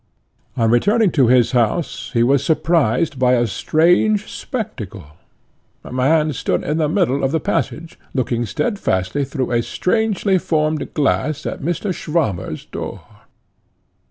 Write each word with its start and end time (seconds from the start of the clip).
On 0.57 0.71
returning 0.71 1.11
to 1.11 1.27
his 1.27 1.51
house 1.51 2.09
he 2.15 2.23
was 2.23 2.43
surprised 2.43 3.19
by 3.19 3.33
a 3.33 3.45
strange 3.45 4.27
spectacle. 4.31 5.11
A 5.83 5.93
man 5.93 6.33
stood 6.33 6.63
in 6.63 6.77
the 6.79 6.89
middle 6.89 7.23
of 7.23 7.29
the 7.31 7.39
passage, 7.39 7.99
looking 8.11 8.47
steadfastly 8.47 9.23
through 9.23 9.51
a 9.51 9.61
strangely 9.61 10.39
formed 10.39 10.95
glass 10.95 11.45
at 11.45 11.61
Mr. 11.61 11.93
Swammer's 11.93 12.65
door. 12.65 13.01